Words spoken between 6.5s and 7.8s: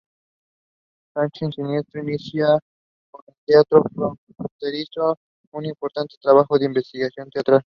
de investigación teatral.